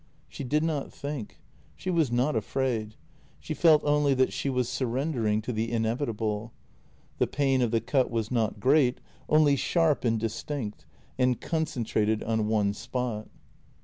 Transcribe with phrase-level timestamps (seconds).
[0.27, 1.37] She did not think;
[1.75, 2.95] she was not afraid;
[3.39, 6.51] she felt only that she was surrendering to the inevitable.
[7.19, 8.99] The pain of the cut was not great—
[9.39, 10.87] only sharp and distinct,
[11.19, 13.27] and concentrated on one spot.